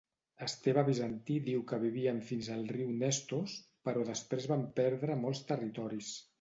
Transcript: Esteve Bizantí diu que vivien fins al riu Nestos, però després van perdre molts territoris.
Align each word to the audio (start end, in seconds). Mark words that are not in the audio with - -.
Esteve 0.43 0.83
Bizantí 0.87 1.35
diu 1.49 1.61
que 1.73 1.79
vivien 1.83 2.23
fins 2.31 2.49
al 2.57 2.65
riu 2.77 2.97
Nestos, 3.03 3.61
però 3.89 4.09
després 4.11 4.51
van 4.57 4.67
perdre 4.83 5.23
molts 5.23 5.47
territoris. 5.55 6.15